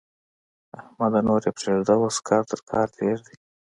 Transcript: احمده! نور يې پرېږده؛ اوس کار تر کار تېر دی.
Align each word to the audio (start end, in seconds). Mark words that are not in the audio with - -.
احمده! 0.79 1.19
نور 1.27 1.41
يې 1.47 1.51
پرېږده؛ 1.57 1.93
اوس 2.01 2.17
کار 2.27 2.43
تر 2.49 2.59
کار 2.69 2.87
تېر 2.97 3.17
دی. 3.25 3.35